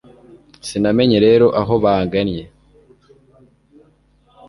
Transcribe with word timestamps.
sinamenye 0.67 1.17
rero 1.25 1.47
aho 1.61 1.73
bagannye 1.83 2.43